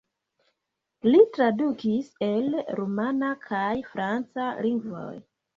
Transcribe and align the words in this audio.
Li 1.07 1.19
tradukis 1.35 2.09
el 2.29 2.49
rumana 2.81 3.31
kaj 3.47 3.71
franca 3.93 4.51
lingvoj. 4.69 5.09